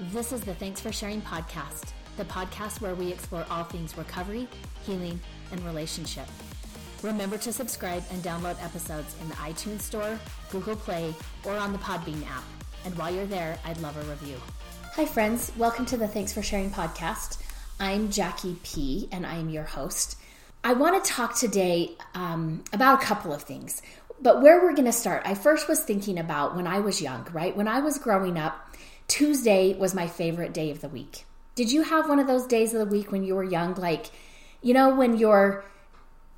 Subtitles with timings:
[0.00, 4.46] This is the Thanks for Sharing podcast, the podcast where we explore all things recovery,
[4.84, 5.18] healing,
[5.50, 6.28] and relationship.
[7.02, 10.16] Remember to subscribe and download episodes in the iTunes Store,
[10.52, 11.12] Google Play,
[11.44, 12.44] or on the Podbean app.
[12.84, 14.36] And while you're there, I'd love a review.
[14.92, 15.50] Hi, friends.
[15.56, 17.42] Welcome to the Thanks for Sharing podcast.
[17.80, 20.16] I'm Jackie P., and I am your host.
[20.62, 23.82] I want to talk today um, about a couple of things.
[24.22, 27.26] But where we're going to start, I first was thinking about when I was young,
[27.32, 27.56] right?
[27.56, 28.64] When I was growing up,
[29.08, 31.24] Tuesday was my favorite day of the week.
[31.54, 33.74] Did you have one of those days of the week when you were young?
[33.74, 34.10] Like,
[34.62, 35.64] you know, when you're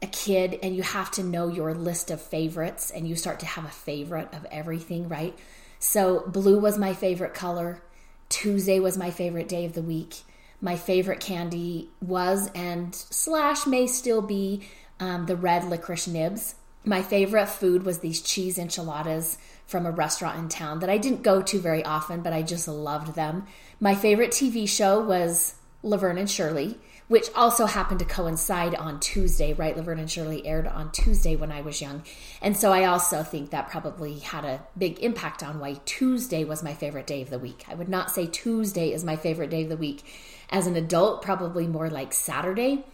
[0.01, 3.46] a kid and you have to know your list of favorites and you start to
[3.46, 5.37] have a favorite of everything, right?
[5.79, 7.83] So, blue was my favorite color.
[8.29, 10.21] Tuesday was my favorite day of the week.
[10.60, 14.62] My favorite candy was and slash may still be
[15.01, 16.55] um, the red licorice nibs.
[16.84, 19.36] My favorite food was these cheese enchiladas
[19.66, 22.66] from a restaurant in town that I didn't go to very often, but I just
[22.66, 23.46] loved them.
[23.78, 26.78] My favorite TV show was Laverne and Shirley,
[27.09, 29.76] which also happened to coincide on Tuesday, right?
[29.76, 32.02] Laverne and Shirley aired on Tuesday when I was young.
[32.40, 36.62] And so I also think that probably had a big impact on why Tuesday was
[36.62, 37.65] my favorite day of the week.
[37.68, 40.02] I would not say Tuesday is my favorite day of the week
[40.50, 42.84] as an adult, probably more like Saturday.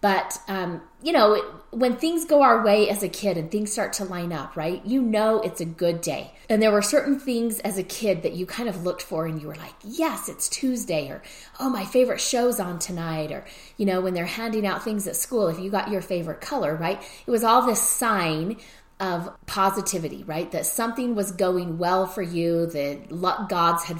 [0.00, 3.94] But, um, you know, when things go our way as a kid and things start
[3.94, 6.32] to line up, right, you know it's a good day.
[6.48, 9.40] And there were certain things as a kid that you kind of looked for and
[9.40, 11.22] you were like, yes, it's Tuesday, or
[11.58, 13.44] oh, my favorite show's on tonight, or,
[13.78, 16.76] you know, when they're handing out things at school, if you got your favorite color,
[16.76, 18.58] right, it was all this sign
[19.00, 22.98] of positivity, right, that something was going well for you, the
[23.48, 23.98] gods had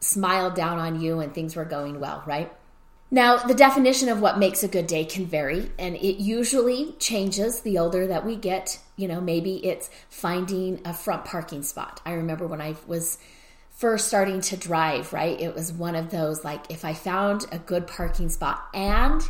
[0.00, 2.52] smiled down on you and things were going well, right?
[3.10, 7.60] Now, the definition of what makes a good day can vary, and it usually changes
[7.60, 8.80] the older that we get.
[8.96, 12.00] You know, maybe it's finding a front parking spot.
[12.04, 13.18] I remember when I was
[13.76, 15.40] first starting to drive, right?
[15.40, 19.22] It was one of those like, if I found a good parking spot and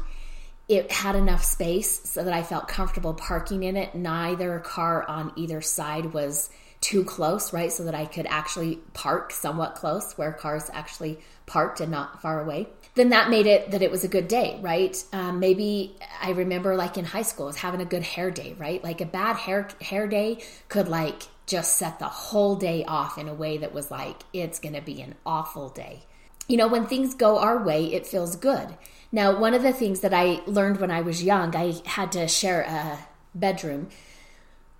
[0.69, 5.33] it had enough space so that I felt comfortable parking in it, neither car on
[5.37, 6.49] either side was
[6.87, 7.73] too close, right?
[7.73, 12.41] So that I could actually park somewhat close where cars actually parked and not far
[12.41, 12.69] away.
[12.95, 14.97] Then that made it that it was a good day, right?
[15.13, 18.83] Um, maybe I remember like in high school, was having a good hair day, right?
[18.85, 23.27] Like a bad hair hair day could like just set the whole day off in
[23.27, 26.05] a way that was like it's going to be an awful day.
[26.47, 28.77] You know, when things go our way, it feels good.
[29.11, 32.29] Now, one of the things that I learned when I was young, I had to
[32.29, 32.99] share a
[33.35, 33.89] bedroom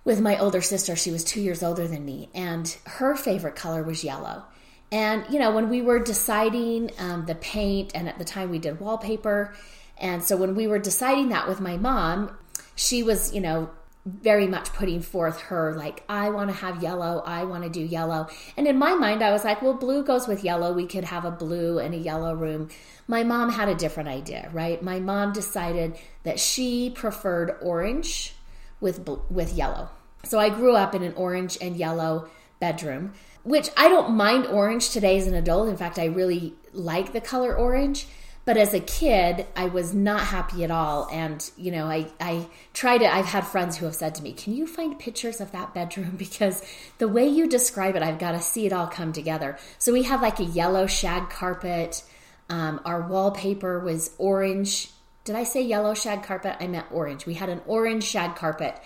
[0.07, 0.95] with my older sister.
[0.95, 4.45] She was two years older than me, and her favorite color was yellow.
[4.89, 8.57] And, you know, when we were deciding um, the paint, and at the time we
[8.57, 9.53] did wallpaper,
[9.97, 12.37] and so when we were deciding that with my mom,
[12.77, 13.69] she was, you know,
[14.05, 17.81] very much putting forth her, like, I want to have yellow, I want to do
[17.81, 18.29] yellow.
[18.55, 20.71] And in my mind, I was like, well, blue goes with yellow.
[20.71, 22.69] We could have a blue and a yellow room.
[23.09, 24.81] My mom had a different idea, right?
[24.81, 28.36] My mom decided that she preferred orange
[28.79, 29.89] with, with yellow.
[30.23, 32.29] So I grew up in an orange and yellow
[32.59, 35.69] bedroom, which I don't mind orange today as an adult.
[35.69, 38.07] In fact, I really like the color orange.
[38.47, 41.09] But as a kid, I was not happy at all.
[41.11, 44.31] And, you know, I, I try to, I've had friends who have said to me,
[44.31, 46.15] Can you find pictures of that bedroom?
[46.17, 46.63] Because
[46.97, 49.57] the way you describe it, I've got to see it all come together.
[49.79, 52.03] So we have like a yellow shag carpet.
[52.49, 54.91] Um, our wallpaper was orange.
[55.27, 56.55] Did I say yellow shag carpet?
[56.59, 57.25] I meant orange.
[57.25, 58.81] We had an orange shag carpet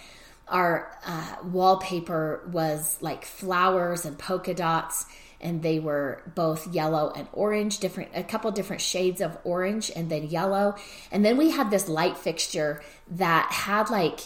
[0.52, 5.06] our uh, wallpaper was like flowers and polka dots
[5.40, 10.10] and they were both yellow and orange different a couple different shades of orange and
[10.10, 10.76] then yellow
[11.12, 14.20] and then we had this light fixture that had like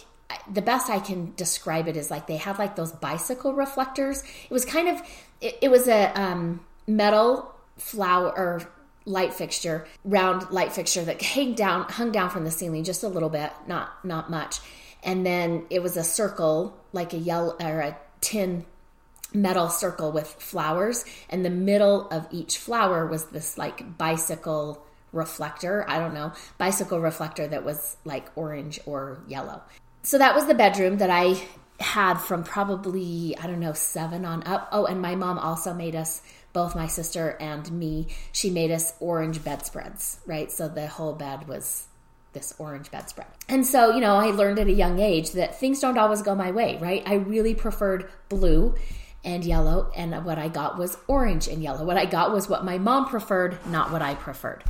[0.52, 4.52] the best i can describe it is like they had like those bicycle reflectors it
[4.52, 5.02] was kind of
[5.42, 8.62] it, it was a um, metal flower
[9.06, 13.08] light fixture round light fixture that hung down hung down from the ceiling just a
[13.08, 14.60] little bit not not much.
[15.04, 18.66] And then it was a circle like a yellow or a tin
[19.34, 21.06] metal circle with flowers.
[21.30, 25.86] And the middle of each flower was this like bicycle reflector.
[25.88, 26.34] I don't know.
[26.58, 29.62] Bicycle reflector that was like orange or yellow.
[30.04, 31.42] So that was the bedroom that i
[31.80, 35.96] had from probably i don't know seven on up oh and my mom also made
[35.96, 36.22] us
[36.54, 41.48] both my sister and me she made us orange bedspreads right so the whole bed
[41.48, 41.88] was
[42.36, 43.28] this orange bedspread.
[43.50, 46.36] And so, you know, I learned at a young age that things don't always go
[46.36, 47.02] my way, right?
[47.08, 48.76] I really preferred blue
[49.24, 51.84] and yellow, and what I got was orange and yellow.
[51.84, 54.64] What I got was what my mom preferred, not what I preferred.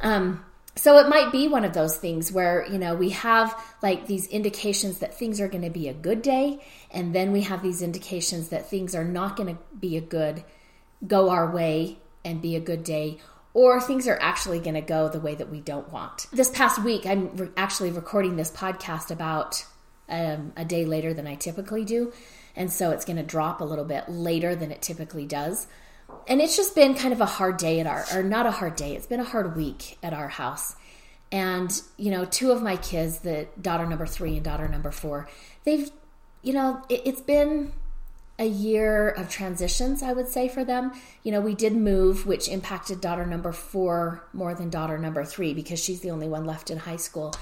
[0.00, 0.44] Um,
[0.74, 4.26] so it might be one of those things where you know we have like these
[4.28, 7.82] indications that things are going to be a good day and then we have these
[7.82, 10.42] indications that things are not going to be a good
[11.06, 13.18] go our way and be a good day
[13.54, 16.26] or things are actually going to go the way that we don't want.
[16.32, 19.66] This past week, I'm re- actually recording this podcast about
[20.08, 22.12] um, a day later than I typically do.
[22.56, 25.66] And so it's going to drop a little bit later than it typically does.
[26.28, 28.76] And it's just been kind of a hard day at our, or not a hard
[28.76, 30.76] day, it's been a hard week at our house.
[31.30, 35.28] And, you know, two of my kids, the daughter number three and daughter number four,
[35.64, 35.90] they've,
[36.42, 37.72] you know, it, it's been
[38.38, 40.92] a year of transitions, I would say, for them.
[41.22, 45.54] You know, we did move, which impacted daughter number four more than daughter number three
[45.54, 47.34] because she's the only one left in high school.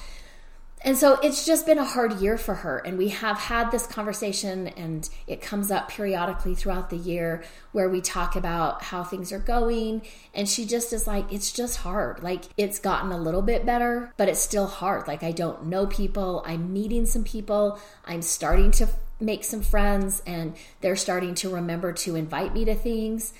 [0.82, 2.78] And so it's just been a hard year for her.
[2.78, 7.90] And we have had this conversation, and it comes up periodically throughout the year where
[7.90, 10.00] we talk about how things are going.
[10.32, 12.22] And she just is like, it's just hard.
[12.22, 15.06] Like, it's gotten a little bit better, but it's still hard.
[15.06, 16.42] Like, I don't know people.
[16.46, 17.78] I'm meeting some people.
[18.06, 18.88] I'm starting to
[19.20, 23.34] make some friends, and they're starting to remember to invite me to things.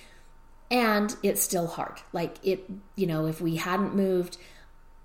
[0.71, 2.01] And it's still hard.
[2.13, 4.37] Like, it, you know, if we hadn't moved,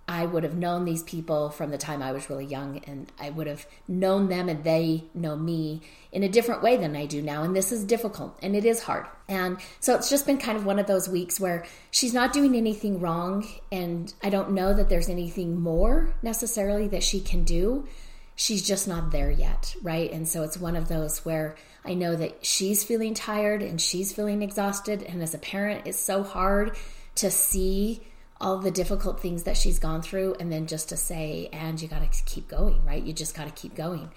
[0.08, 3.32] I would have known these people from the time I was really young, and I
[3.32, 5.82] would have known them and they know me
[6.12, 7.42] in a different way than I do now.
[7.42, 9.08] And this is difficult and it is hard.
[9.28, 12.56] And so it's just been kind of one of those weeks where she's not doing
[12.56, 17.88] anything wrong, and I don't know that there's anything more necessarily that she can do.
[18.36, 20.12] She's just not there yet, right?
[20.12, 24.12] And so it's one of those where I know that she's feeling tired and she's
[24.12, 25.02] feeling exhausted.
[25.04, 26.76] And as a parent, it's so hard
[27.16, 28.02] to see
[28.40, 31.88] all the difficult things that she's gone through and then just to say and you
[31.88, 33.04] got to keep going right?
[33.04, 34.12] You just got to keep going.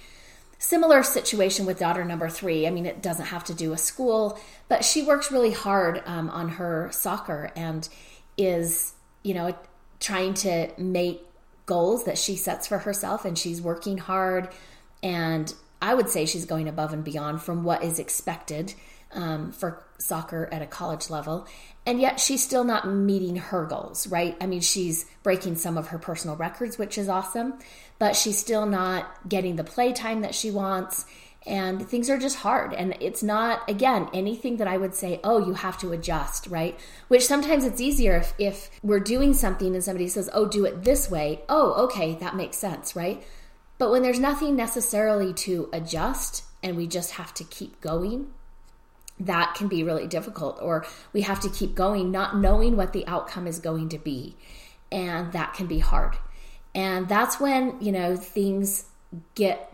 [0.58, 2.66] Similar situation with daughter number three.
[2.66, 4.38] I mean it doesn't have to do with school
[4.68, 7.88] but she works really hard um, on her soccer and
[8.36, 9.56] is you know
[10.00, 11.24] trying to make
[11.66, 14.48] goals that she sets for herself and she's working hard.
[15.02, 18.74] And i would say she's going above and beyond from what is expected
[19.12, 21.46] um, for soccer at a college level
[21.88, 24.36] and yet she's still not meeting her goals, right?
[24.42, 27.54] I mean, she's breaking some of her personal records, which is awesome,
[27.98, 31.06] but she's still not getting the play time that she wants.
[31.46, 32.74] And things are just hard.
[32.74, 36.78] And it's not, again, anything that I would say, oh, you have to adjust, right?
[37.08, 40.84] Which sometimes it's easier if, if we're doing something and somebody says, oh, do it
[40.84, 41.40] this way.
[41.48, 43.24] Oh, okay, that makes sense, right?
[43.78, 48.26] But when there's nothing necessarily to adjust and we just have to keep going,
[49.20, 53.06] that can be really difficult or we have to keep going not knowing what the
[53.06, 54.36] outcome is going to be
[54.90, 56.16] and that can be hard.
[56.74, 58.84] And that's when you know things
[59.34, 59.72] get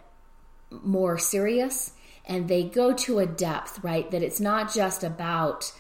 [0.70, 1.93] more serious
[2.26, 5.73] and they go to a depth right that it's not just about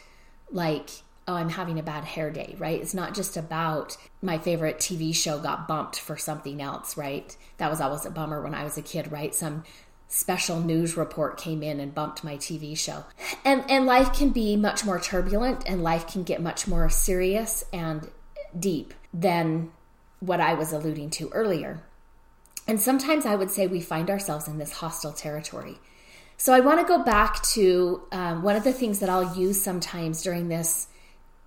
[0.50, 0.90] like
[1.26, 2.80] oh i'm having a bad hair day right?
[2.80, 7.34] It's not just about my favorite tv show got bumped for something else right?
[7.56, 9.34] That was always a bummer when i was a kid right?
[9.34, 9.64] Some
[10.08, 13.04] special news report came in and bumped my TV show.
[13.44, 17.64] And and life can be much more turbulent and life can get much more serious
[17.72, 18.08] and
[18.58, 19.70] deep than
[20.20, 21.82] what I was alluding to earlier.
[22.66, 25.78] And sometimes I would say we find ourselves in this hostile territory.
[26.36, 29.60] So I want to go back to um, one of the things that I'll use
[29.60, 30.88] sometimes during this,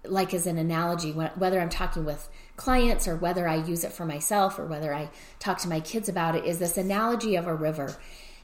[0.03, 4.05] like as an analogy, whether I'm talking with clients or whether I use it for
[4.05, 5.09] myself or whether I
[5.39, 7.97] talk to my kids about it, is this analogy of a river.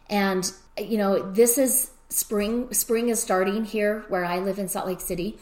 [0.09, 2.73] And you know, this is spring.
[2.73, 5.37] Spring is starting here where I live in Salt Lake City,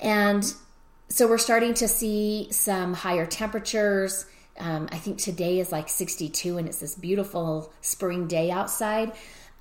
[0.00, 0.44] and
[1.08, 4.26] so we're starting to see some higher temperatures.
[4.58, 9.12] Um, I think today is like 62, and it's this beautiful spring day outside.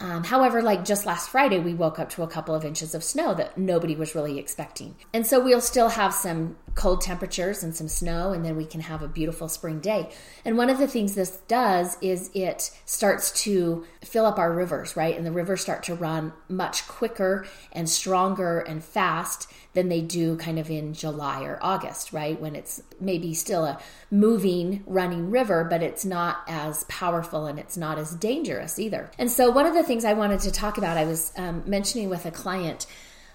[0.01, 3.03] Um, however, like just last Friday, we woke up to a couple of inches of
[3.03, 4.95] snow that nobody was really expecting.
[5.13, 8.81] And so we'll still have some cold temperatures and some snow, and then we can
[8.81, 10.09] have a beautiful spring day.
[10.45, 14.95] And one of the things this does is it starts to fill up our rivers,
[14.95, 15.15] right?
[15.15, 20.35] And the rivers start to run much quicker and stronger and fast than they do
[20.37, 22.39] kind of in July or August, right?
[22.39, 27.77] When it's maybe still a moving, running river, but it's not as powerful and it's
[27.77, 29.09] not as dangerous either.
[29.17, 32.09] And so, one of the things I wanted to talk about, I was um, mentioning
[32.09, 32.85] with a client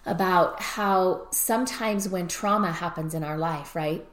[0.07, 4.07] about how sometimes when trauma happens in our life, right?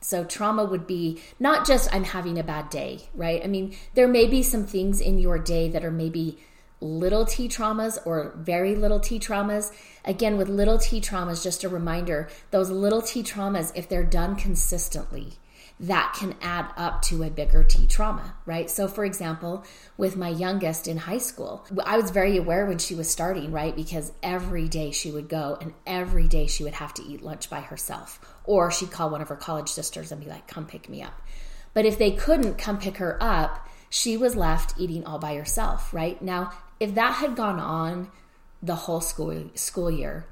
[0.00, 3.42] So, trauma would be not just I'm having a bad day, right?
[3.42, 6.38] I mean, there may be some things in your day that are maybe
[6.80, 9.72] little t traumas or very little t traumas.
[10.04, 14.36] Again, with little t traumas, just a reminder those little t traumas, if they're done
[14.36, 15.32] consistently,
[15.80, 18.68] that can add up to a bigger T trauma, right?
[18.68, 19.64] So, for example,
[19.96, 23.74] with my youngest in high school, I was very aware when she was starting, right?
[23.74, 27.48] Because every day she would go and every day she would have to eat lunch
[27.48, 30.88] by herself, or she'd call one of her college sisters and be like, come pick
[30.88, 31.14] me up.
[31.74, 35.94] But if they couldn't come pick her up, she was left eating all by herself,
[35.94, 36.20] right?
[36.20, 38.10] Now, if that had gone on
[38.62, 40.26] the whole school school year,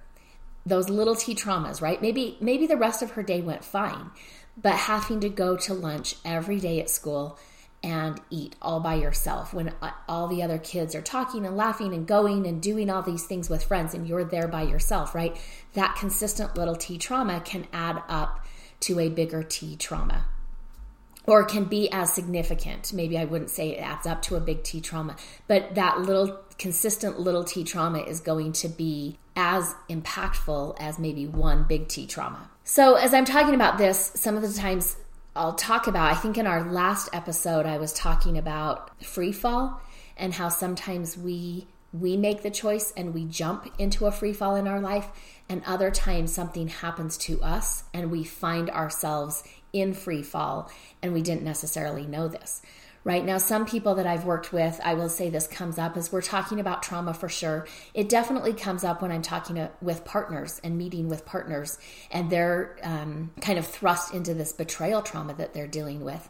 [0.64, 2.02] those little t traumas, right?
[2.02, 4.10] Maybe maybe the rest of her day went fine,
[4.56, 7.38] but having to go to lunch every day at school
[7.82, 11.92] and eat all by yourself when uh, all the other kids are talking and laughing
[11.92, 15.36] and going and doing all these things with friends and you're there by yourself, right?
[15.74, 18.44] That consistent little T trauma can add up
[18.80, 20.24] to a bigger T trauma
[21.26, 22.92] or can be as significant.
[22.92, 26.40] Maybe I wouldn't say it adds up to a big T trauma, but that little
[26.58, 32.06] consistent little T trauma is going to be as impactful as maybe one big T
[32.06, 32.50] trauma.
[32.64, 34.96] So, as I'm talking about this, some of the times
[35.36, 39.80] I'll talk about, I think in our last episode, I was talking about free fall
[40.16, 44.56] and how sometimes we we make the choice and we jump into a free fall
[44.56, 45.08] in our life
[45.48, 50.70] and other times something happens to us and we find ourselves in free fall
[51.02, 52.60] and we didn't necessarily know this
[53.06, 56.10] right now some people that i've worked with i will say this comes up as
[56.10, 60.04] we're talking about trauma for sure it definitely comes up when i'm talking to, with
[60.04, 61.78] partners and meeting with partners
[62.10, 66.28] and they're um, kind of thrust into this betrayal trauma that they're dealing with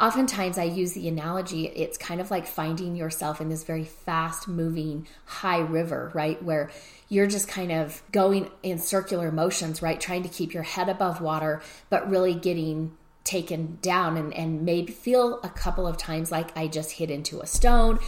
[0.00, 4.46] oftentimes I use the analogy it's kind of like finding yourself in this very fast
[4.46, 6.40] moving high river, right?
[6.40, 6.70] Where
[7.08, 10.00] you're just kind of going in circular motions, right?
[10.00, 12.96] Trying to keep your head above water, but really getting
[13.28, 17.40] taken down and, and maybe feel a couple of times like I just hit into
[17.40, 17.98] a stone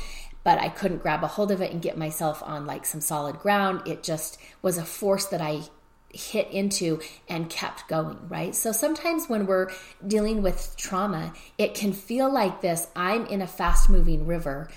[0.43, 3.39] but I couldn't grab a hold of it and get myself on like some solid
[3.39, 3.83] ground.
[3.87, 5.65] It just was a force that I
[6.13, 8.55] hit into and kept going, right?
[8.55, 9.71] So sometimes when we're
[10.07, 14.71] dealing with trauma, it can feel like this I'm in a fast moving river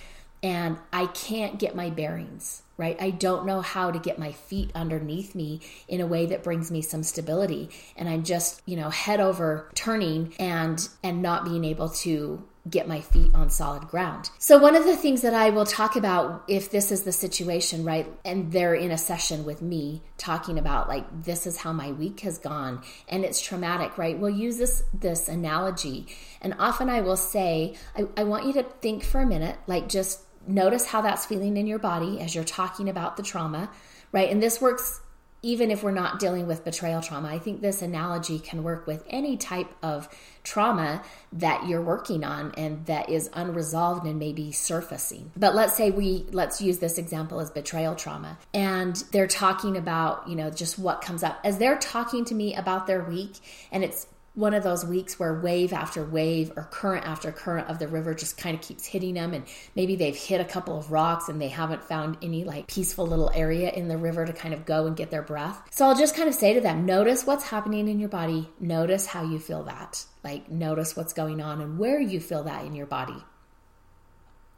[0.43, 3.00] and I can't get my bearings right?
[3.01, 6.72] I don't know how to get my feet underneath me in a way that brings
[6.72, 11.63] me some stability and I'm just, you know, head over turning and and not being
[11.63, 14.30] able to get my feet on solid ground.
[14.39, 17.84] So one of the things that I will talk about if this is the situation,
[17.84, 18.08] right?
[18.24, 22.22] And they're in a session with me talking about like this is how my week
[22.22, 24.18] has gone and it's traumatic, right?
[24.18, 26.08] We'll use this this analogy.
[26.42, 29.89] And often I will say, I, I want you to think for a minute, like
[29.89, 33.69] just notice how that's feeling in your body as you're talking about the trauma,
[34.12, 34.29] right?
[34.29, 35.01] And this works
[35.45, 37.27] even if we're not dealing with betrayal trauma.
[37.27, 40.07] I think this analogy can work with any type of
[40.43, 45.31] trauma that you're working on and that is unresolved and maybe surfacing.
[45.35, 50.29] But let's say we let's use this example as betrayal trauma and they're talking about,
[50.29, 51.39] you know, just what comes up.
[51.43, 53.35] As they're talking to me about their week
[53.69, 57.77] and it's one of those weeks where wave after wave or current after current of
[57.77, 60.91] the river just kind of keeps hitting them and maybe they've hit a couple of
[60.91, 64.53] rocks and they haven't found any like peaceful little area in the river to kind
[64.53, 65.61] of go and get their breath.
[65.69, 69.05] So I'll just kind of say to them, notice what's happening in your body, notice
[69.05, 70.03] how you feel that.
[70.23, 73.23] Like notice what's going on and where you feel that in your body.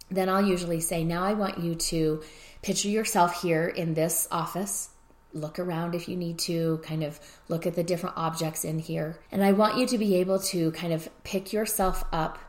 [0.09, 2.23] Then I'll usually say, now I want you to
[2.61, 4.89] picture yourself here in this office
[5.35, 9.19] look around if you need to, kind of look at the different objects in here.
[9.31, 12.39] And I want you to be able to kind of pick yourself up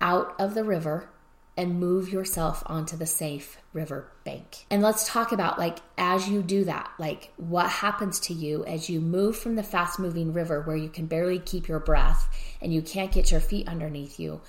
[0.00, 1.08] out of the river
[1.56, 4.66] and move yourself onto the safe river bank.
[4.70, 8.90] And let's talk about like as you do that, like what happens to you as
[8.90, 12.28] you move from the fast moving river where you can barely keep your breath
[12.60, 14.42] and you can't get your feet underneath you.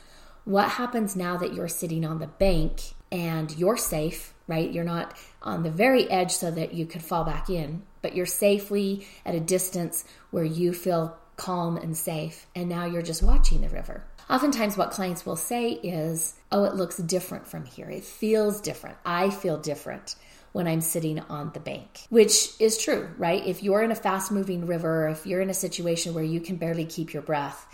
[0.44, 4.72] What happens now that you're sitting on the bank and you're safe right?
[4.72, 8.26] You're not on the very edge so that you could fall back in, but you're
[8.26, 12.48] safely at a distance where you feel calm and safe.
[12.56, 14.04] And now you're just watching the river.
[14.30, 17.90] Oftentimes, what clients will say is, Oh, it looks different from here.
[17.90, 18.98] It feels different.
[19.06, 20.16] I feel different
[20.52, 23.46] when I'm sitting on the bank, which is true, right?
[23.46, 26.56] If you're in a fast moving river, if you're in a situation where you can
[26.56, 27.68] barely keep your breath,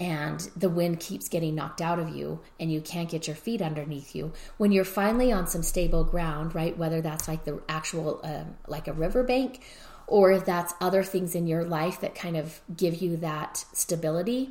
[0.00, 3.60] and the wind keeps getting knocked out of you and you can't get your feet
[3.60, 8.20] underneath you when you're finally on some stable ground right whether that's like the actual
[8.22, 9.62] um, like a riverbank
[10.06, 14.50] or if that's other things in your life that kind of give you that stability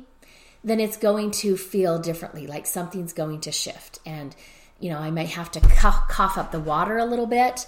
[0.62, 4.36] then it's going to feel differently like something's going to shift and
[4.80, 7.66] you know i might have to cough, cough up the water a little bit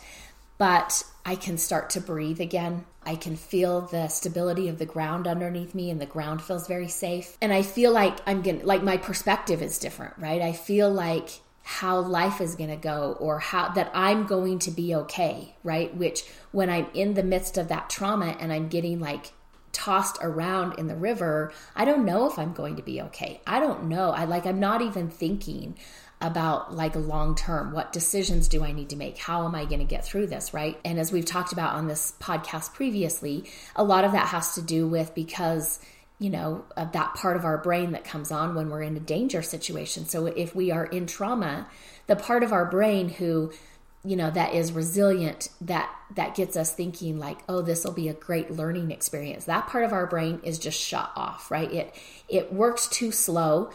[0.60, 2.84] but I can start to breathe again.
[3.04, 6.88] I can feel the stability of the ground underneath me, and the ground feels very
[6.88, 7.36] safe.
[7.40, 10.42] And I feel like I'm gonna, like, my perspective is different, right?
[10.42, 14.70] I feel like how life is going to go or how that I'm going to
[14.70, 15.94] be okay, right?
[15.94, 19.32] Which when I'm in the midst of that trauma and I'm getting like
[19.72, 23.40] tossed around in the river, I don't know if I'm going to be okay.
[23.46, 24.10] I don't know.
[24.10, 25.76] I like I'm not even thinking
[26.20, 29.16] about like long term what decisions do i need to make?
[29.16, 30.78] How am i going to get through this right?
[30.84, 34.62] And as we've talked about on this podcast previously a lot of that has to
[34.62, 35.78] do with because
[36.18, 39.00] you know of that part of our brain that comes on when we're in a
[39.00, 40.04] danger situation.
[40.04, 41.66] So if we are in trauma
[42.06, 43.52] the part of our brain who
[44.04, 48.08] you know that is resilient that that gets us thinking like oh this will be
[48.08, 51.72] a great learning experience that part of our brain is just shut off right?
[51.72, 51.94] It
[52.28, 53.70] it works too slow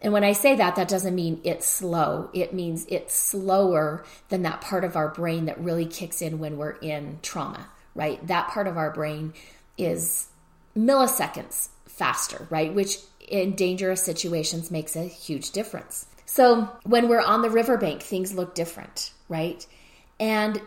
[0.00, 4.42] and when i say that that doesn't mean it's slow it means it's slower than
[4.42, 8.48] that part of our brain that really kicks in when we're in trauma right that
[8.48, 9.32] part of our brain
[9.76, 10.28] is
[10.76, 17.40] milliseconds faster right which in dangerous situations makes a huge difference so when we're on
[17.40, 19.66] the riverbank, things look different, right?
[20.20, 20.60] And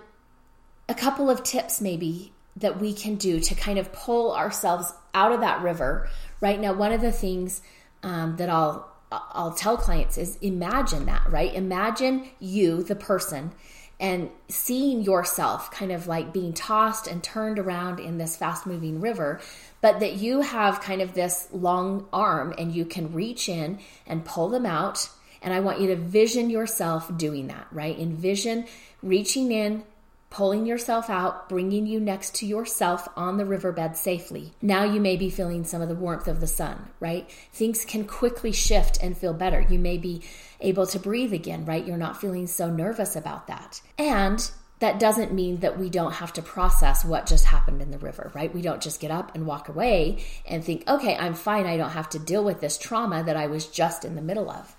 [0.90, 5.32] a couple of tips maybe that we can do to kind of pull ourselves out
[5.32, 6.10] of that river.
[6.42, 7.62] Right now, one of the things
[8.02, 11.54] um, that I'll I'll tell clients is imagine that, right?
[11.54, 13.52] Imagine you, the person,
[14.00, 19.02] and seeing yourself kind of like being tossed and turned around in this fast moving
[19.02, 19.40] river,
[19.82, 24.26] but that you have kind of this long arm and you can reach in and
[24.26, 25.10] pull them out
[25.42, 27.98] and I want you to vision yourself doing that, right?
[27.98, 28.66] Envision
[29.02, 29.84] reaching in,
[30.32, 34.54] pulling yourself out, bringing you next to yourself on the riverbed safely.
[34.62, 37.30] Now you may be feeling some of the warmth of the sun, right?
[37.52, 39.62] Things can quickly shift and feel better.
[39.70, 40.22] You may be
[40.62, 41.86] able to breathe again, right?
[41.86, 43.82] You're not feeling so nervous about that.
[43.98, 48.00] And that doesn't mean that we don't have to process what just happened in the
[48.00, 48.54] river, right?
[48.54, 51.66] We don't just get up and walk away and think, okay, I'm fine.
[51.66, 54.50] I don't have to deal with this trauma that I was just in the middle
[54.50, 54.76] of.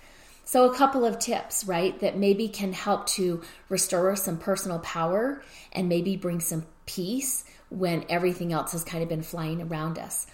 [0.53, 5.41] So, a couple of tips, right, that maybe can help to restore some personal power
[5.71, 10.27] and maybe bring some peace when everything else has kind of been flying around us.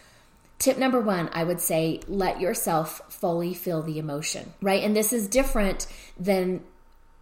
[0.57, 4.83] Tip number one, I would say, let yourself fully feel the emotion, right?
[4.83, 5.87] And this is different
[6.19, 6.65] than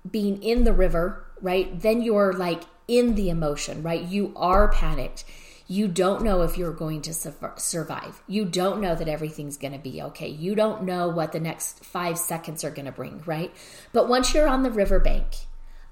[0.09, 1.79] being in the river, right?
[1.79, 4.01] Then you're like in the emotion, right?
[4.01, 5.23] You are panicked
[5.67, 8.21] you don't know if you're going to survive.
[8.25, 10.29] You don't know that everything's going to be okay.
[10.29, 13.53] You don't know what the next five seconds are going to bring, right?
[13.91, 15.25] But once you're on the riverbank,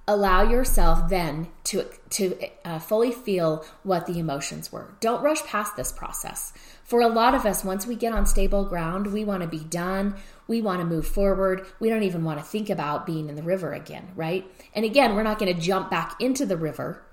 [0.08, 4.96] allow yourself then to to uh, fully feel what the emotions were.
[5.02, 6.54] Don't rush past this process.
[6.84, 9.64] For a lot of us, once we get on stable ground, we want to be
[9.64, 10.16] done.
[10.48, 11.66] We want to move forward.
[11.80, 14.46] We don't even want to think about being in the river again, right?
[14.74, 17.04] And again, we're not going to jump back into the river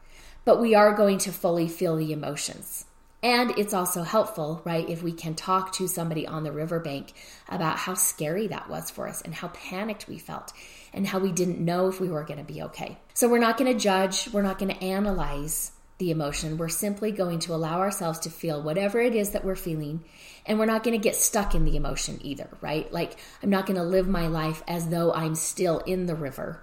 [0.45, 2.85] but we are going to fully feel the emotions.
[3.23, 7.13] And it's also helpful, right, if we can talk to somebody on the riverbank
[7.49, 10.53] about how scary that was for us and how panicked we felt
[10.93, 12.99] and how we didn't know if we were going to be okay.
[13.15, 16.59] So we're not going to judge, we're not going to analyze the emotion.
[16.59, 20.03] We're simply going to allow ourselves to feel whatever it is that we're feeling.
[20.45, 22.93] And we're not going to get stuck in the emotion either, right?
[22.93, 26.61] Like, I'm not going to live my life as though I'm still in the river.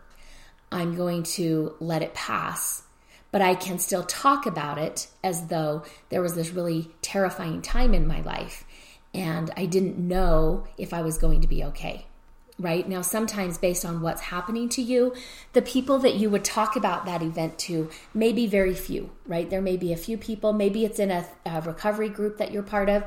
[0.73, 2.83] I'm going to let it pass
[3.31, 7.93] but I can still talk about it as though there was this really terrifying time
[7.93, 8.65] in my life
[9.13, 12.05] and I didn't know if I was going to be okay.
[12.57, 15.15] Right now, sometimes based on what's happening to you,
[15.53, 19.49] the people that you would talk about that event to may be very few, right?
[19.49, 22.61] There may be a few people, maybe it's in a, a recovery group that you're
[22.61, 23.03] part of,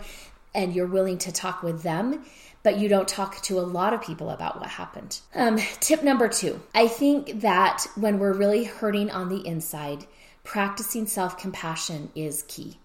[0.54, 2.24] and you're willing to talk with them
[2.62, 5.20] but you don't talk to a lot of people about what happened.
[5.34, 10.06] Um, tip number two I think that when we're really hurting on the inside,
[10.44, 12.78] practicing self compassion is key.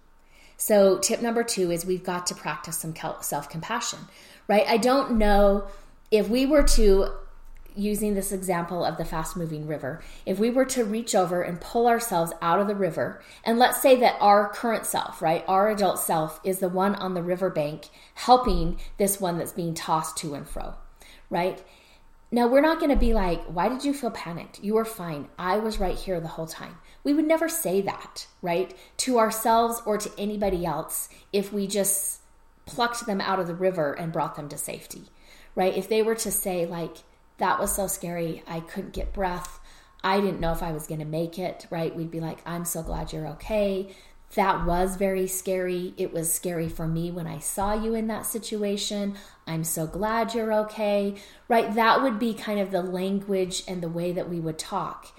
[0.56, 4.00] So, tip number two is we've got to practice some self compassion,
[4.48, 4.66] right?
[4.66, 5.68] I don't know
[6.10, 7.10] if we were to,
[7.78, 11.60] using this example of the fast moving river, if we were to reach over and
[11.60, 15.68] pull ourselves out of the river, and let's say that our current self, right, our
[15.70, 20.34] adult self is the one on the riverbank helping this one that's being tossed to
[20.34, 20.74] and fro,
[21.30, 21.64] right?
[22.30, 24.62] Now, we're not going to be like, why did you feel panicked?
[24.62, 25.28] You were fine.
[25.38, 26.76] I was right here the whole time.
[27.02, 28.76] We would never say that, right?
[28.98, 32.20] To ourselves or to anybody else if we just
[32.66, 35.04] plucked them out of the river and brought them to safety,
[35.54, 35.74] right?
[35.74, 36.98] If they were to say, like,
[37.38, 39.60] that was so scary, I couldn't get breath,
[40.04, 41.94] I didn't know if I was going to make it, right?
[41.94, 43.94] We'd be like, I'm so glad you're okay
[44.34, 45.94] that was very scary.
[45.96, 49.14] It was scary for me when I saw you in that situation.
[49.46, 51.14] I'm so glad you're okay.
[51.48, 51.74] Right?
[51.74, 55.18] That would be kind of the language and the way that we would talk.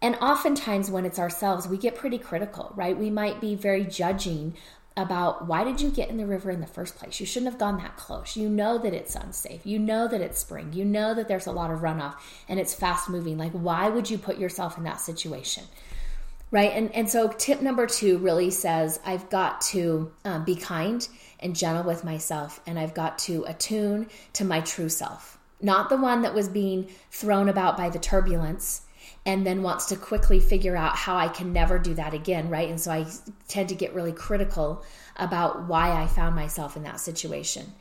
[0.00, 2.96] And oftentimes, when it's ourselves, we get pretty critical, right?
[2.96, 4.54] We might be very judging
[4.98, 7.20] about why did you get in the river in the first place?
[7.20, 8.36] You shouldn't have gone that close.
[8.36, 9.64] You know that it's unsafe.
[9.64, 10.72] You know that it's spring.
[10.72, 12.16] You know that there's a lot of runoff
[12.48, 13.38] and it's fast moving.
[13.38, 15.64] Like, why would you put yourself in that situation?
[16.50, 16.72] right?
[16.72, 21.06] And and so tip number two really says I've got to um, be kind
[21.40, 25.96] and gentle with myself, and I've got to attune to my true self, not the
[25.96, 28.82] one that was being thrown about by the turbulence.
[29.26, 32.68] And then wants to quickly figure out how I can never do that again, right?
[32.68, 33.06] And so I
[33.46, 34.82] tend to get really critical
[35.16, 37.72] about why I found myself in that situation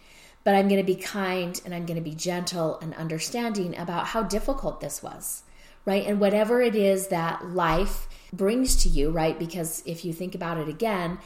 [0.44, 4.08] but I'm going to be kind and I'm going to be gentle and understanding about
[4.08, 5.44] how difficult this was
[5.88, 6.06] right?
[6.06, 9.40] And whatever it is that life brings to you, right?
[9.40, 11.18] Because if you think about it again,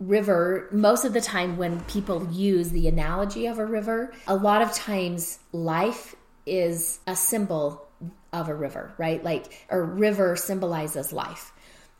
[0.00, 4.62] river, most of the time when people use the analogy of a river, a lot
[4.62, 7.86] of times life is a symbol
[8.32, 9.22] of a river, right?
[9.22, 11.52] Like a river symbolizes life.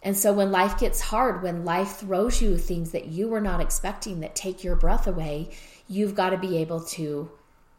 [0.02, 3.60] And so when life gets hard, when life throws you things that you were not
[3.60, 5.50] expecting that take your breath away,
[5.88, 7.30] you've got to be able to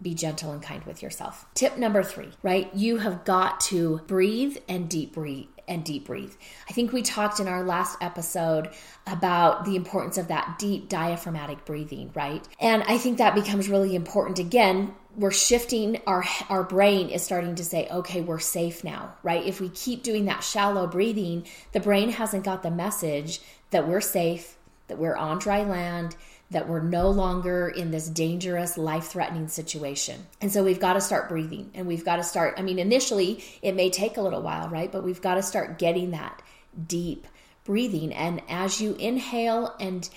[0.01, 1.45] be gentle and kind with yourself.
[1.53, 2.73] Tip number three, right?
[2.73, 6.33] You have got to breathe and deep breathe and deep breathe.
[6.69, 8.69] I think we talked in our last episode
[9.07, 12.45] about the importance of that deep diaphragmatic breathing, right?
[12.59, 14.93] And I think that becomes really important again.
[15.15, 19.45] We're shifting our our brain is starting to say, "Okay, we're safe now." Right?
[19.45, 24.01] If we keep doing that shallow breathing, the brain hasn't got the message that we're
[24.01, 26.15] safe, that we're on dry land,
[26.51, 30.27] that we're no longer in this dangerous, life threatening situation.
[30.41, 32.55] And so we've got to start breathing and we've got to start.
[32.57, 34.91] I mean, initially, it may take a little while, right?
[34.91, 36.41] But we've got to start getting that
[36.87, 37.25] deep
[37.63, 38.13] breathing.
[38.13, 40.09] And as you inhale and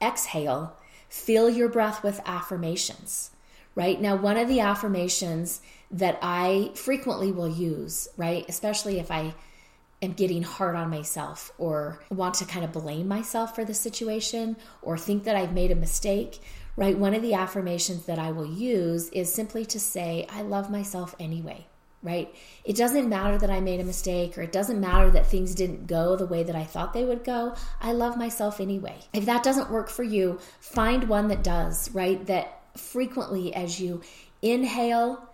[0.00, 0.74] exhale,
[1.10, 3.30] fill your breath with affirmations,
[3.78, 4.00] right?
[4.00, 5.62] Now, one of the affirmations
[5.92, 9.36] that I frequently will use, right, especially if I
[10.02, 14.56] am getting hard on myself or want to kind of blame myself for the situation
[14.82, 16.40] or think that I've made a mistake,
[16.74, 16.98] right?
[16.98, 21.14] One of the affirmations that I will use is simply to say, I love myself
[21.20, 21.64] anyway,
[22.02, 22.34] right?
[22.64, 25.86] It doesn't matter that I made a mistake or it doesn't matter that things didn't
[25.86, 27.54] go the way that I thought they would go.
[27.80, 28.96] I love myself anyway.
[29.12, 32.26] If that doesn't work for you, find one that does, right?
[32.26, 34.02] That frequently as you
[34.42, 35.28] inhale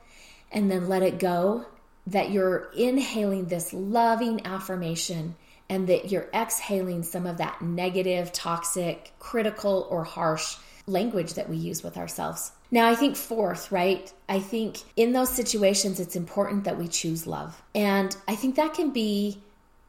[0.51, 1.67] and then let it go,
[2.07, 5.35] that you're inhaling this loving affirmation
[5.69, 11.57] and that you're exhaling some of that negative, toxic, critical, or harsh language that we
[11.57, 12.53] use with ourselves.
[12.71, 14.13] Now, I think fourth, right?
[14.29, 17.63] I think in those situations, it's important that we choose love.
[17.75, 19.41] And I think that can be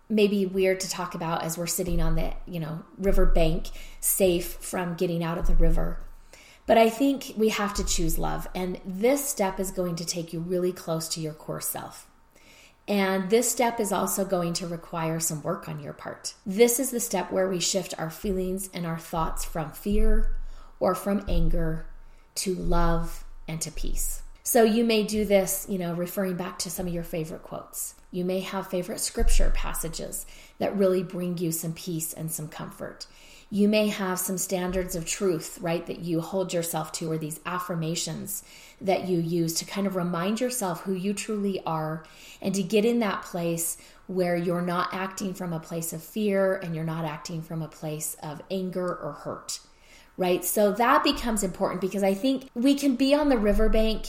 [0.07, 4.53] maybe weird to talk about as we're sitting on the, you know, river bank, safe
[4.61, 5.99] from getting out of the river.
[6.65, 8.47] But I think we have to choose love.
[8.55, 12.09] And this step is going to take you really close to your core self.
[12.87, 16.35] And this step is also going to require some work on your part.
[16.45, 20.35] This is the step where we shift our feelings and our thoughts from fear
[20.79, 21.87] or from anger
[22.35, 24.21] to love and to peace.
[24.43, 27.95] So you may do this, you know, referring back to some of your favorite quotes.
[28.11, 30.27] You may have favorite scripture passages
[30.59, 33.07] that really bring you some peace and some comfort
[33.49, 37.39] you may have some standards of truth, right, that you hold yourself to, or these
[37.45, 38.43] affirmations
[38.81, 42.03] that you use to kind of remind yourself who you truly are
[42.41, 43.77] and to get in that place
[44.07, 47.67] where you're not acting from a place of fear and you're not acting from a
[47.67, 49.59] place of anger or hurt,
[50.17, 50.43] right?
[50.43, 54.07] So that becomes important because I think we can be on the riverbank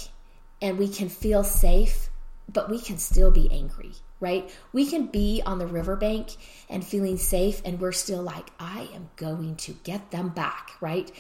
[0.61, 2.09] and we can feel safe,
[2.53, 4.51] but we can still be angry right?
[4.73, 6.37] We can be on the riverbank
[6.69, 11.11] and feeling safe, and we're still like, I am going to get them back, right?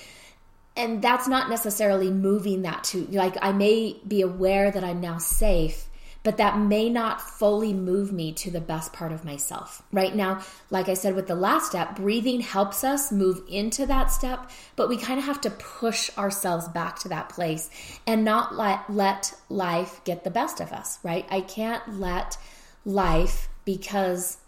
[0.76, 5.18] And that's not necessarily moving that to, like, I may be aware that I'm now
[5.18, 5.86] safe,
[6.22, 9.82] but that may not fully move me to the best part of myself.
[9.92, 14.10] Right now, like I said with the last step, breathing helps us move into that
[14.10, 17.70] step, but we kind of have to push ourselves back to that place
[18.08, 21.26] and not let, let life get the best of us, right?
[21.30, 22.36] I can't let
[22.86, 24.38] life because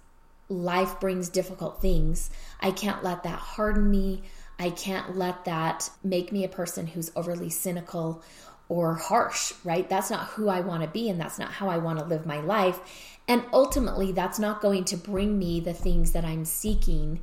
[0.48, 2.30] life brings difficult things.
[2.60, 4.22] I can't let that harden me.
[4.58, 8.22] I can't let that make me a person who's overly cynical
[8.68, 9.88] or harsh, right?
[9.88, 12.26] That's not who I want to be, and that's not how I want to live
[12.26, 12.80] my life.
[13.26, 17.20] And ultimately, that's not going to bring me the things that I'm seeking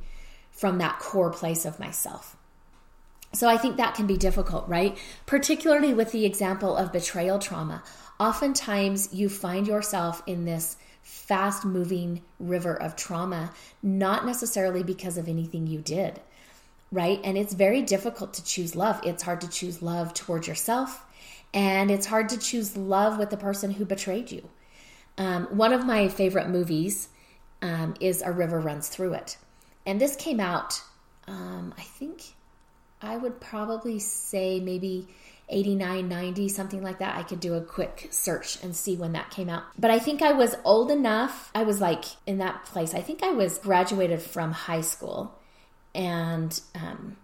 [0.50, 2.36] from that core place of myself.
[3.32, 4.96] So I think that can be difficult, right?
[5.26, 7.82] Particularly with the example of betrayal trauma.
[8.18, 10.76] Oftentimes, you find yourself in this
[11.06, 16.20] fast moving river of trauma, not necessarily because of anything you did,
[16.90, 17.20] right?
[17.22, 19.00] And it's very difficult to choose love.
[19.04, 21.04] It's hard to choose love towards yourself,
[21.54, 24.48] and it's hard to choose love with the person who betrayed you.
[25.16, 27.08] Um, one of my favorite movies
[27.62, 29.36] um, is A River Runs Through It.
[29.86, 30.82] And this came out,
[31.28, 32.34] um, I think
[33.00, 35.06] I would probably say maybe
[35.48, 37.16] 89, 90, something like that.
[37.16, 39.64] I could do a quick search and see when that came out.
[39.78, 41.50] But I think I was old enough.
[41.54, 42.94] I was like in that place.
[42.94, 45.38] I think I was graduated from high school
[45.94, 47.16] and um,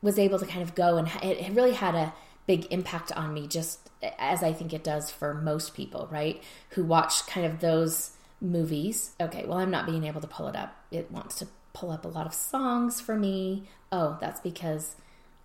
[0.00, 2.14] was able to kind of go and it, it really had a
[2.46, 6.42] big impact on me, just as I think it does for most people, right?
[6.70, 9.12] Who watch kind of those movies.
[9.20, 10.76] Okay, well, I'm not being able to pull it up.
[10.90, 13.64] It wants to pull up a lot of songs for me.
[13.90, 14.96] Oh, that's because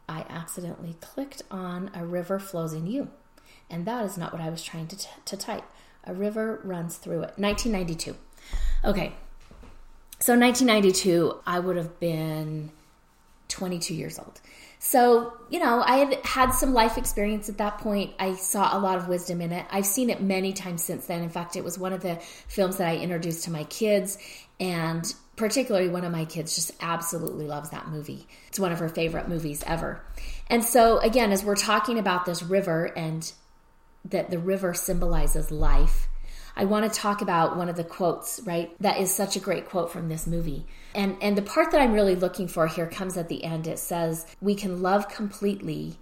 [0.07, 3.09] I accidentally clicked on A River Flows in You.
[3.69, 5.63] And that is not what I was trying to, t- to type.
[6.03, 7.37] A river runs through it.
[7.37, 8.15] 1992.
[8.83, 9.13] Okay.
[10.19, 12.71] So 1992, I would have been
[13.47, 14.41] 22 years old.
[14.79, 18.13] So, you know, I had had some life experience at that point.
[18.19, 19.65] I saw a lot of wisdom in it.
[19.69, 21.21] I've seen it many times since then.
[21.21, 22.15] In fact, it was one of the
[22.47, 24.17] films that I introduced to my kids,
[24.59, 28.27] and particularly one of my kids just absolutely loves that movie.
[28.47, 29.99] It's one of her favorite movies ever.
[30.51, 33.29] And so, again, as we're talking about this river and
[34.05, 36.07] that the river symbolizes life,
[36.55, 38.71] I want to talk about one of the quotes, right?
[38.81, 40.67] That is such a great quote from this movie.
[40.93, 43.65] And and the part that I'm really looking for here comes at the end.
[43.65, 45.97] It says, "We can love completely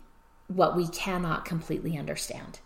[0.48, 2.60] what we cannot completely understand."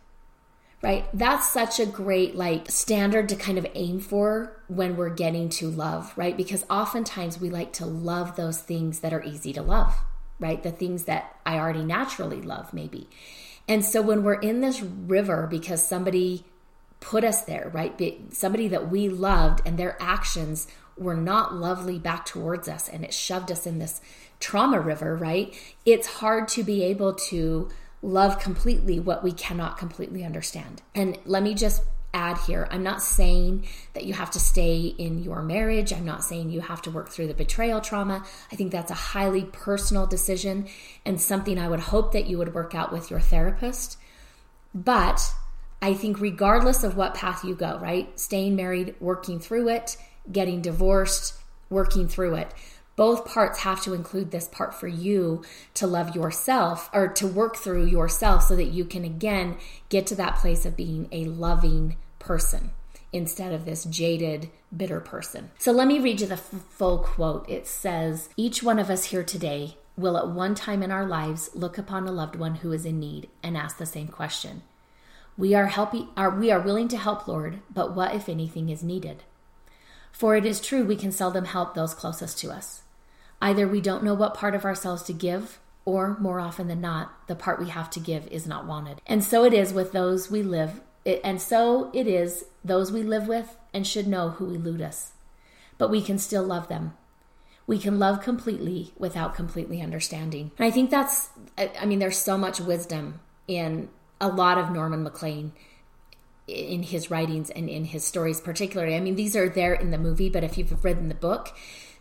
[0.83, 1.07] Right?
[1.13, 5.69] That's such a great like standard to kind of aim for when we're getting to
[5.69, 6.35] love, right?
[6.35, 9.95] Because oftentimes we like to love those things that are easy to love,
[10.41, 10.61] right?
[10.61, 13.07] The things that I already naturally love maybe.
[13.65, 16.43] And so when we're in this river because somebody
[16.99, 18.33] put us there, right?
[18.33, 20.67] Somebody that we loved and their actions
[20.97, 24.01] were not lovely back towards us and it shoved us in this
[24.39, 25.57] trauma river, right?
[25.85, 27.69] It's hard to be able to
[28.03, 30.83] love completely what we cannot completely understand.
[30.93, 31.81] And let me just
[32.13, 35.91] add here I'm not saying that you have to stay in your marriage.
[35.91, 38.23] I'm not saying you have to work through the betrayal trauma.
[38.51, 40.67] I think that's a highly personal decision
[41.05, 43.97] and something I would hope that you would work out with your therapist.
[44.75, 45.33] But
[45.81, 48.19] I think, regardless of what path you go, right?
[48.19, 49.97] Staying married, working through it,
[50.31, 51.33] getting divorced,
[51.69, 52.53] working through it.
[52.95, 57.55] Both parts have to include this part for you to love yourself or to work
[57.55, 59.57] through yourself so that you can again
[59.89, 62.71] get to that place of being a loving person
[63.11, 65.51] instead of this jaded, bitter person.
[65.57, 67.49] So let me read you the f- full quote.
[67.49, 71.49] It says, Each one of us here today will at one time in our lives
[71.53, 74.63] look upon a loved one who is in need and ask the same question
[75.37, 78.83] we are helping are we are willing to help, Lord, but what if anything is
[78.83, 79.23] needed?
[80.13, 82.83] For it is true we can seldom help those closest to us.
[83.41, 87.27] Either we don't know what part of ourselves to give, or more often than not,
[87.27, 89.01] the part we have to give is not wanted.
[89.05, 93.27] And so it is with those we live, and so it is those we live
[93.27, 95.11] with and should know who elude us.
[95.77, 96.93] But we can still love them.
[97.65, 100.51] We can love completely without completely understanding.
[100.57, 103.89] And I think that's, I mean, there's so much wisdom in
[104.21, 105.51] a lot of Norman Maclean
[106.47, 108.95] in his writings and in his stories, particularly.
[108.95, 111.55] I mean, these are there in the movie, but if you've read in the book,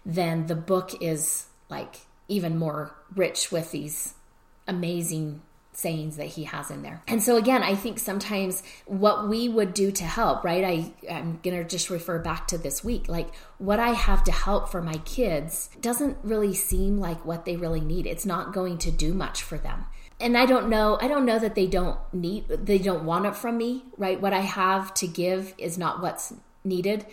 [0.04, 1.96] then the book is like
[2.28, 4.14] even more rich with these
[4.66, 5.42] amazing
[5.74, 7.02] sayings that he has in there.
[7.08, 10.64] And so again, I think sometimes what we would do to help, right?
[10.64, 13.08] I I'm going to just refer back to this week.
[13.08, 17.56] Like what I have to help for my kids doesn't really seem like what they
[17.56, 18.06] really need.
[18.06, 19.86] It's not going to do much for them
[20.22, 23.36] and I don't know, I don't know that they don't need, they don't want it
[23.36, 24.20] from me, right?
[24.20, 26.32] What I have to give is not what's
[26.64, 27.04] needed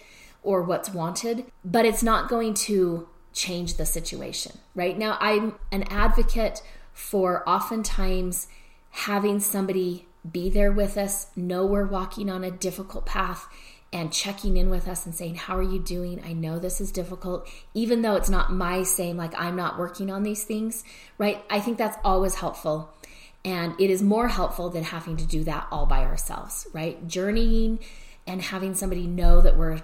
[0.44, 4.98] or what's wanted, but it's not going to change the situation, right?
[4.98, 6.62] Now, I'm an advocate
[6.94, 8.48] for oftentimes
[8.92, 13.48] having somebody be there with us, know we're walking on a difficult path,
[13.92, 16.22] and checking in with us and saying, How are you doing?
[16.24, 20.12] I know this is difficult, even though it's not my saying, like, I'm not working
[20.12, 20.84] on these things,
[21.18, 21.44] right?
[21.50, 22.94] I think that's always helpful.
[23.46, 27.08] And it is more helpful than having to do that all by ourselves, right?
[27.08, 27.80] Journeying
[28.28, 29.82] and having somebody know that we're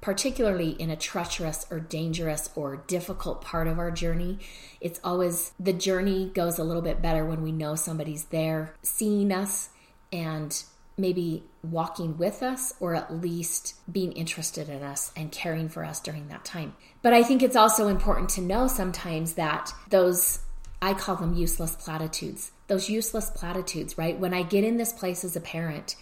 [0.00, 4.38] particularly in a treacherous or dangerous or difficult part of our journey,
[4.80, 9.32] it's always the journey goes a little bit better when we know somebody's there seeing
[9.32, 9.70] us
[10.12, 10.62] and
[10.96, 16.00] maybe walking with us or at least being interested in us and caring for us
[16.00, 16.74] during that time.
[17.02, 20.40] But I think it's also important to know sometimes that those,
[20.80, 24.18] I call them useless platitudes those useless platitudes, right?
[24.18, 25.96] When I get in this place as a parent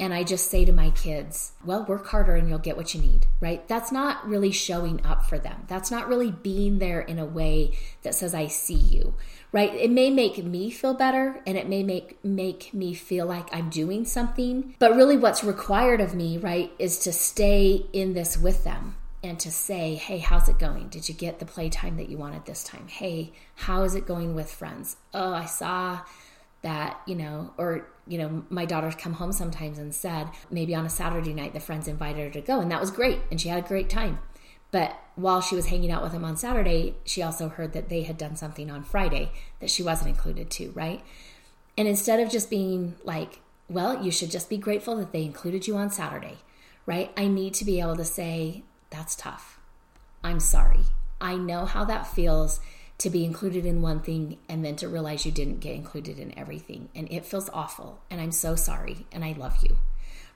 [0.00, 3.00] and I just say to my kids, well, work harder and you'll get what you
[3.00, 3.66] need, right?
[3.66, 5.64] That's not really showing up for them.
[5.66, 9.14] That's not really being there in a way that says, I see you,
[9.50, 9.72] right?
[9.74, 13.70] It may make me feel better and it may make, make me feel like I'm
[13.70, 18.64] doing something, but really what's required of me, right, is to stay in this with
[18.64, 20.88] them and to say, hey, how's it going?
[20.88, 22.86] Did you get the playtime that you wanted this time?
[22.88, 24.96] Hey, how is it going with friends?
[25.12, 26.00] Oh, I saw
[26.62, 30.86] that, you know, or, you know, my daughter's come home sometimes and said, maybe on
[30.86, 33.48] a Saturday night, the friends invited her to go, and that was great, and she
[33.48, 34.18] had a great time.
[34.70, 38.02] But while she was hanging out with them on Saturday, she also heard that they
[38.02, 41.02] had done something on Friday that she wasn't included to, right?
[41.76, 45.66] And instead of just being like, well, you should just be grateful that they included
[45.66, 46.38] you on Saturday,
[46.86, 47.12] right?
[47.16, 49.58] I need to be able to say, that's tough.
[50.24, 50.80] I'm sorry.
[51.20, 52.60] I know how that feels
[52.98, 56.36] to be included in one thing and then to realize you didn't get included in
[56.38, 56.88] everything.
[56.94, 58.00] And it feels awful.
[58.10, 59.06] And I'm so sorry.
[59.12, 59.76] And I love you.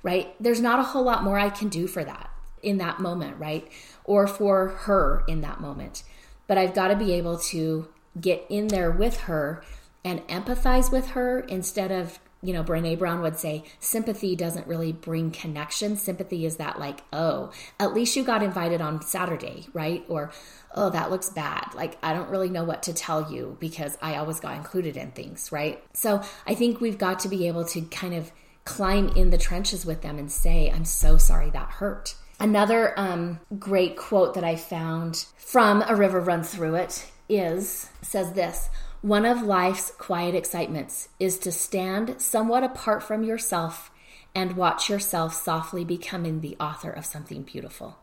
[0.03, 0.35] right?
[0.41, 2.31] There's not a whole lot more I can do for that
[2.63, 3.71] in that moment, right?
[4.05, 6.03] Or for her in that moment.
[6.47, 7.89] But I've got to be able to
[8.21, 9.63] get in there with her
[10.05, 14.93] and empathize with her instead of you know, Brene Brown would say sympathy doesn't really
[14.93, 15.97] bring connection.
[15.97, 20.05] Sympathy is that, like, oh, at least you got invited on Saturday, right?
[20.09, 20.33] Or,
[20.75, 21.73] oh, that looks bad.
[21.75, 25.13] Like, I don't really know what to tell you because I always got included in
[25.13, 25.83] things, right?
[25.95, 28.33] So I think we've got to be able to kind of
[28.65, 32.17] climb in the trenches with them and say, I'm so sorry that hurt.
[32.41, 38.33] Another um, great quote that I found from A River Runs Through It is says
[38.33, 38.69] this
[39.03, 43.91] one of life's quiet excitements is to stand somewhat apart from yourself
[44.35, 47.99] and watch yourself softly becoming the author of something beautiful.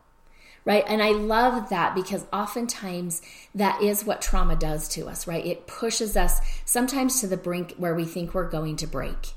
[0.66, 0.84] Right?
[0.86, 3.22] And I love that because oftentimes
[3.54, 5.44] that is what trauma does to us, right?
[5.44, 9.32] It pushes us sometimes to the brink where we think we're going to break.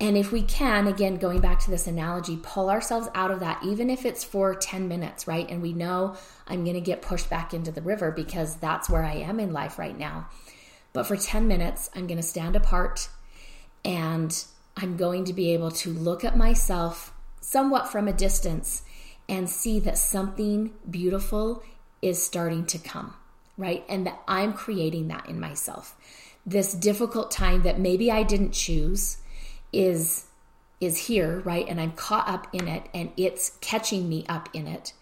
[0.00, 3.62] And if we can, again, going back to this analogy, pull ourselves out of that,
[3.64, 5.48] even if it's for 10 minutes, right?
[5.48, 9.04] And we know I'm going to get pushed back into the river because that's where
[9.04, 10.28] I am in life right now.
[10.94, 13.10] But for 10 minutes, I'm going to stand apart
[13.84, 14.44] and
[14.76, 18.82] I'm going to be able to look at myself somewhat from a distance
[19.28, 21.62] and see that something beautiful
[22.00, 23.12] is starting to come,
[23.58, 23.84] right?
[23.88, 25.96] And that I'm creating that in myself.
[26.46, 29.18] This difficult time that maybe I didn't choose
[29.72, 30.26] is
[30.80, 31.66] is here, right?
[31.68, 34.92] And I'm caught up in it and it's catching me up in it.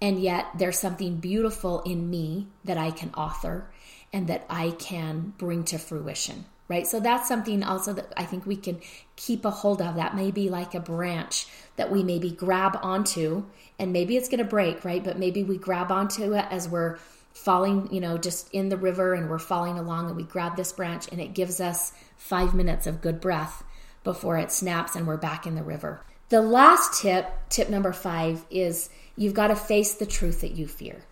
[0.00, 3.68] And yet there's something beautiful in me that I can author
[4.12, 6.86] and that I can bring to fruition, right?
[6.86, 8.80] So that's something also that I think we can
[9.16, 9.96] keep a hold of.
[9.96, 13.44] That may be like a branch that we maybe grab onto,
[13.78, 15.04] and maybe it's going to break, right?
[15.04, 16.98] But maybe we grab onto it as we're
[17.32, 20.72] falling, you know, just in the river and we're falling along and we grab this
[20.72, 23.62] branch and it gives us five minutes of good breath
[24.02, 26.04] before it snaps and we're back in the river.
[26.30, 30.66] The last tip, tip number five, is you've got to face the truth that you
[30.66, 31.04] fear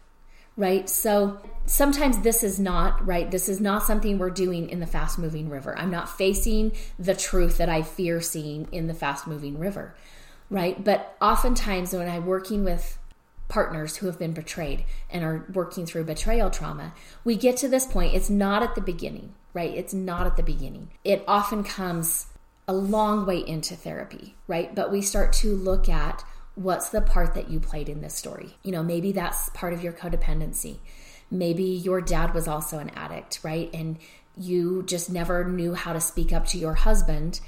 [0.57, 0.89] right?
[0.89, 3.31] So sometimes this is not, right?
[3.31, 5.77] This is not something we're doing in the fast moving river.
[5.77, 9.95] I'm not facing the truth that I fear seeing in the fast moving river,
[10.49, 10.83] right?
[10.83, 12.99] But oftentimes when I'm working with
[13.49, 17.87] partners who have been betrayed and are working through betrayal trauma, we get to this
[17.87, 18.15] point.
[18.15, 19.73] It's not at the beginning, right?
[19.75, 20.91] It's not at the beginning.
[21.05, 22.27] It often comes
[22.69, 24.75] a long way into therapy, right?
[24.75, 26.25] But we start to look at
[26.57, 28.57] what's the part that you played in this story?
[28.63, 30.79] You know, maybe that's part of your codependency.
[31.31, 33.71] Maybe your dad was also an addict, right?
[33.73, 33.99] And
[34.37, 37.41] you just never knew how to speak up to your husband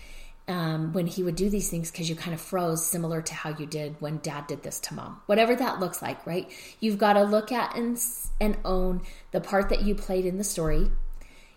[0.46, 3.50] um, when he would do these things because you kind of froze, similar to how
[3.50, 5.20] you did when dad did this to mom.
[5.26, 6.50] Whatever that looks like, right?
[6.80, 7.98] You've got to look at and,
[8.40, 10.90] and own the part that you played in the story.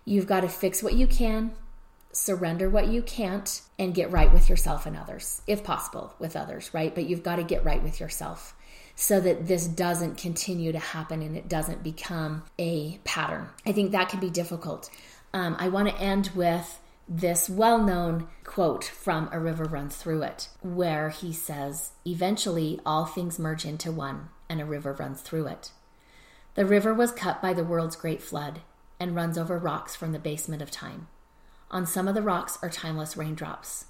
[0.03, 1.53] You've got to fix what you can,
[2.11, 6.71] surrender what you can't and get right with yourself and others, if possible, with others,
[6.71, 6.93] right?
[6.93, 8.55] But you've got to get right with yourself
[8.93, 13.49] so that this doesn't continue to happen and it doesn't become a pattern.
[13.65, 14.91] I think that can be difficult.
[15.33, 20.21] Um, I want to end with this well known quote from A River Runs Through
[20.21, 25.47] It, where he says, Eventually, all things merge into one, and a river runs through
[25.47, 25.71] it.
[26.53, 28.61] The river was cut by the world's great flood
[28.99, 31.07] and runs over rocks from the basement of time.
[31.71, 33.85] On some of the rocks are timeless raindrops.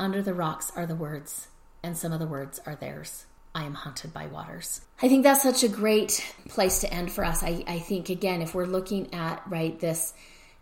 [0.00, 1.48] Under the rocks are the words,
[1.82, 3.26] and some of the words are theirs.
[3.54, 4.80] I am haunted by waters.
[5.02, 7.42] I think that's such a great place to end for us.
[7.42, 10.14] I, I think, again, if we're looking at, right, this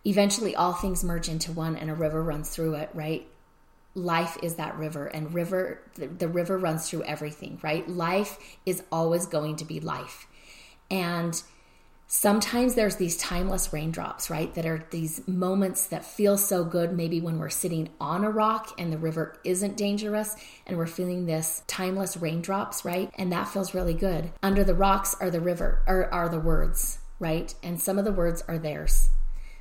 [0.05, 3.25] eventually all things merge into one and a river runs through it, right?
[3.95, 7.87] Life is that river, and river, the, the river runs through everything, right?
[7.87, 10.27] Life is always going to be life.
[10.91, 11.41] And
[12.07, 14.53] sometimes there's these timeless raindrops, right?
[14.55, 18.73] That are these moments that feel so good, maybe when we're sitting on a rock
[18.77, 23.11] and the river isn't dangerous and we're feeling this timeless raindrops, right?
[23.17, 24.31] And that feels really good.
[24.41, 27.53] Under the rocks are the river, or are the words, right?
[27.61, 29.09] And some of the words are theirs.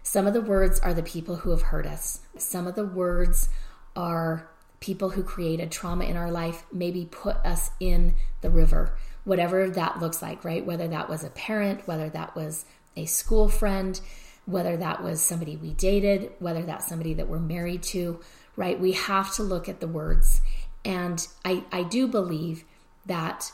[0.03, 2.21] Some of the words are the people who have hurt us.
[2.39, 3.49] Some of the words
[3.97, 4.49] are
[4.79, 8.97] people who created trauma in our life, maybe put us in the river
[9.27, 10.65] whatever that looks like, right?
[10.65, 12.65] Whether that was a parent, whether that was
[12.97, 14.01] a school friend,
[14.47, 18.21] whether that was somebody we dated, whether that's somebody that we're married to,
[18.55, 18.79] right?
[18.79, 20.41] We have to look at the words.
[20.85, 22.63] And I, I do believe
[23.05, 23.51] that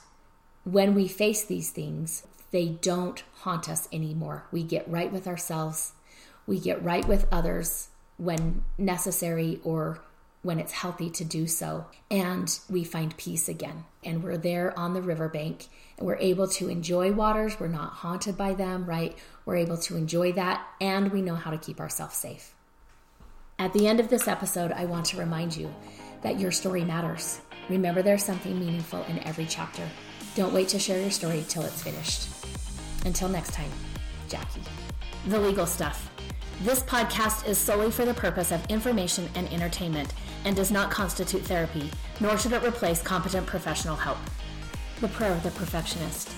[0.64, 4.46] when we face these things, they don't haunt us anymore.
[4.52, 5.92] We get right with ourselves,
[6.46, 10.02] we get right with others when necessary or
[10.42, 11.86] when it's healthy to do so.
[12.10, 13.84] And we find peace again.
[14.04, 17.58] And we're there on the riverbank and we're able to enjoy waters.
[17.58, 19.16] We're not haunted by them, right?
[19.44, 22.54] We're able to enjoy that and we know how to keep ourselves safe.
[23.58, 25.72] At the end of this episode, I want to remind you
[26.22, 27.40] that your story matters.
[27.68, 29.88] Remember there's something meaningful in every chapter.
[30.34, 32.28] Don't wait to share your story till it's finished.
[33.06, 33.70] Until next time,
[34.28, 34.62] Jackie.
[35.28, 36.10] The legal stuff.
[36.62, 40.12] This podcast is solely for the purpose of information and entertainment
[40.44, 41.90] and does not constitute therapy,
[42.20, 44.18] nor should it replace competent professional help.
[45.00, 46.30] The prayer of the perfectionist.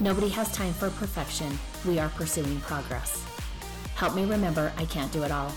[0.00, 1.58] Nobody has time for perfection.
[1.86, 3.24] We are pursuing progress.
[3.94, 5.52] Help me remember I can't do it all.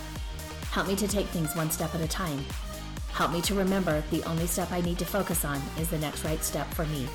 [0.72, 2.44] Help me to take things one step at a time.
[3.14, 6.24] Help me to remember the only step I need to focus on is the next
[6.24, 7.08] right step for me.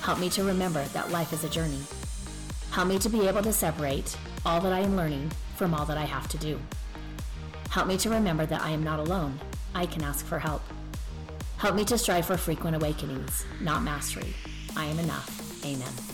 [0.00, 1.80] Help me to remember that life is a journey.
[2.70, 4.16] Help me to be able to separate
[4.46, 6.58] all that I am learning from all that I have to do.
[7.70, 9.38] Help me to remember that I am not alone.
[9.74, 10.62] I can ask for help.
[11.58, 14.34] Help me to strive for frequent awakenings, not mastery.
[14.76, 15.64] I am enough.
[15.64, 16.09] Amen.